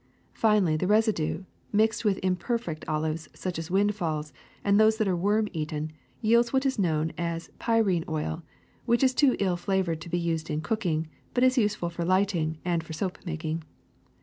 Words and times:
Finally 0.33 0.75
the 0.77 0.87
residue, 0.87 1.43
mixed 1.71 2.03
with 2.03 2.15
the 2.15 2.25
imperfect 2.25 2.83
olives, 2.87 3.29
such 3.35 3.59
as 3.59 3.69
mndfalls 3.69 4.31
and 4.63 4.79
those 4.79 4.97
that 4.97 5.07
are 5.07 5.15
worm 5.15 5.47
eaten, 5.53 5.91
yields 6.21 6.51
what 6.51 6.65
is 6.65 6.79
known 6.79 7.11
as 7.19 7.51
pyrene 7.59 8.03
oil, 8.09 8.41
which 8.87 9.03
is 9.03 9.13
too 9.13 9.35
ill 9.37 9.55
flavored 9.55 10.01
to 10.01 10.09
be 10.09 10.17
used 10.17 10.49
in 10.49 10.59
cooking, 10.59 11.07
but 11.35 11.43
is 11.43 11.55
useful 11.55 11.91
for 11.91 12.03
lighting 12.03 12.57
and 12.65 12.83
for 12.83 12.93
soap 12.93 13.19
making. 13.27 13.63